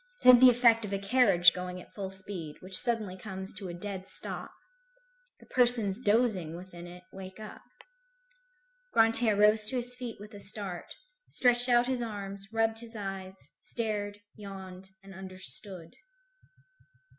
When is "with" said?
10.19-10.33